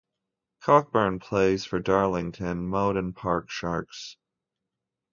Cockburn 0.63 1.19
plays 1.19 1.65
for 1.65 1.77
Darlington 1.77 2.67
Mowden 2.67 3.13
Park 3.13 3.51
Sharks. 3.51 4.17